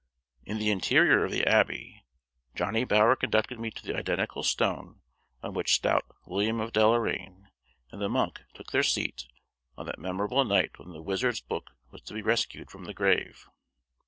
In 0.47 0.57
the 0.57 0.71
interior 0.71 1.23
of 1.25 1.31
the 1.31 1.45
Abbey 1.45 2.03
Johnny 2.55 2.83
Bower 2.85 3.15
conducted 3.15 3.59
me 3.59 3.69
to 3.69 3.83
the 3.85 3.95
identical 3.95 4.41
stone 4.41 5.01
on 5.43 5.53
which 5.53 5.75
Stout 5.75 6.05
"William 6.25 6.59
of 6.59 6.73
Deloraine" 6.73 7.49
and 7.91 8.01
the 8.01 8.09
monk 8.09 8.41
took 8.55 8.71
their 8.71 8.81
seat 8.81 9.27
on 9.77 9.85
that 9.85 9.99
memorable 9.99 10.43
night 10.43 10.79
when 10.79 10.89
the 10.91 11.03
wizard's 11.03 11.41
book 11.41 11.73
was 11.91 12.01
to 12.01 12.15
be 12.15 12.23
rescued 12.23 12.71
from 12.71 12.85
the 12.85 12.95
grave. 12.95 13.45